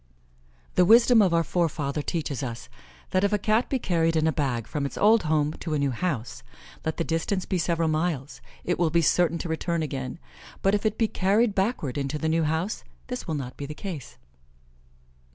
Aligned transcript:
The 0.73 0.83
wisdom 0.83 1.21
of 1.21 1.31
our 1.31 1.43
forefathers 1.43 2.05
teaches 2.05 2.41
us, 2.41 2.69
that 3.11 3.23
if 3.23 3.31
a 3.31 3.37
Cat 3.37 3.69
be 3.69 3.77
carried 3.77 4.15
in 4.15 4.25
a 4.25 4.31
bag 4.33 4.65
from 4.65 4.83
its 4.83 4.97
old 4.97 5.21
home 5.21 5.53
to 5.59 5.75
a 5.75 5.77
new 5.77 5.91
house, 5.91 6.41
let 6.83 6.97
the 6.97 7.03
distance 7.03 7.45
be 7.45 7.59
several 7.59 7.87
miles, 7.87 8.41
it 8.63 8.79
will 8.79 8.89
be 8.89 9.03
certain 9.03 9.37
to 9.37 9.47
return 9.47 9.83
again; 9.83 10.17
but 10.63 10.73
if 10.73 10.87
it 10.87 10.97
be 10.97 11.07
carried 11.07 11.53
backward 11.53 11.99
into 11.99 12.17
the 12.17 12.29
new 12.29 12.41
house 12.45 12.83
this 13.09 13.27
will 13.27 13.35
not 13.35 13.55
be 13.57 13.67
the 13.67 13.75
case. 13.75 14.17